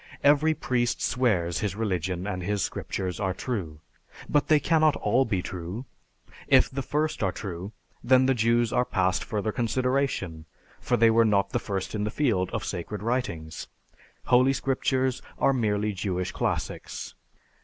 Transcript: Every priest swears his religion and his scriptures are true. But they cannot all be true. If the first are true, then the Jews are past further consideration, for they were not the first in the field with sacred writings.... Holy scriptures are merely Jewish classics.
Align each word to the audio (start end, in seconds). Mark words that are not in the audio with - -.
Every 0.23 0.55
priest 0.55 0.99
swears 0.99 1.59
his 1.59 1.75
religion 1.75 2.25
and 2.25 2.41
his 2.41 2.63
scriptures 2.63 3.19
are 3.19 3.35
true. 3.35 3.81
But 4.27 4.47
they 4.47 4.59
cannot 4.59 4.95
all 4.95 5.25
be 5.25 5.43
true. 5.43 5.85
If 6.47 6.71
the 6.71 6.81
first 6.81 7.21
are 7.21 7.31
true, 7.31 7.71
then 8.03 8.25
the 8.25 8.33
Jews 8.33 8.73
are 8.73 8.83
past 8.83 9.23
further 9.23 9.51
consideration, 9.51 10.45
for 10.79 10.97
they 10.97 11.11
were 11.11 11.23
not 11.23 11.51
the 11.51 11.59
first 11.59 11.93
in 11.93 12.03
the 12.03 12.09
field 12.09 12.51
with 12.51 12.63
sacred 12.63 13.03
writings.... 13.03 13.67
Holy 14.25 14.53
scriptures 14.53 15.21
are 15.37 15.53
merely 15.53 15.93
Jewish 15.93 16.31
classics. 16.31 17.13